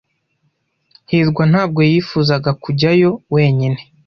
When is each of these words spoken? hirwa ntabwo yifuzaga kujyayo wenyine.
hirwa 1.09 1.43
ntabwo 1.51 1.79
yifuzaga 1.91 2.51
kujyayo 2.63 3.09
wenyine. 3.33 3.79